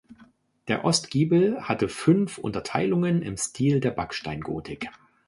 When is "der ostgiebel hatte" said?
0.67-1.87